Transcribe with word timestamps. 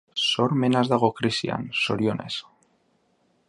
Sormena 0.27 0.79
ez 0.85 0.89
dago 0.93 1.11
krisian, 1.19 1.67
zorionez. 1.83 2.33